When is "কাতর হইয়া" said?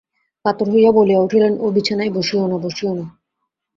0.45-0.91